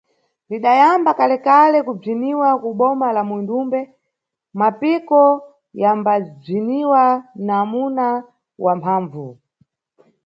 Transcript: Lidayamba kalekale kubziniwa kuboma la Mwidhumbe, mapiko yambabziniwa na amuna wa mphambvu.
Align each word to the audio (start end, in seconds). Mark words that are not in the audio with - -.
Lidayamba 0.49 1.11
kalekale 1.19 1.77
kubziniwa 1.87 2.49
kuboma 2.63 3.07
la 3.15 3.21
Mwidhumbe, 3.29 3.79
mapiko 4.59 5.21
yambabziniwa 5.81 7.03
na 7.45 7.53
amuna 7.63 8.07
wa 8.63 8.73
mphambvu. 8.79 9.27